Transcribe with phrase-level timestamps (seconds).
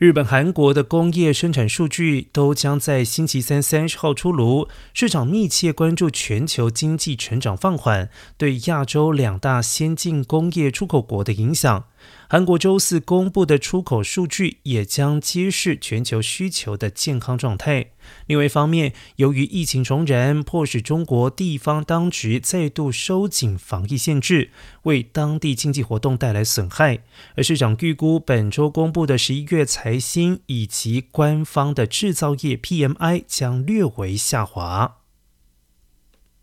[0.00, 8.08] 日本、韩国的工业生产数据都将在星期三三十号出炉，市场密切关注全球经济成长放缓
[8.38, 11.84] 对亚洲两大先进工业出口国的影响。
[12.28, 17.90] 韩国周四公布的出口数据也将揭示全球需求的健康状态。
[18.26, 24.50] 另外一方面，由于疫情重燃，迫使中国地方当局再度收紧防疫限制，
[24.84, 27.00] 为当地经济活动带来损害。
[27.36, 34.98] 而市场预估，本周公布的十一月财新以及官方的制造业 PMI 将略为下滑。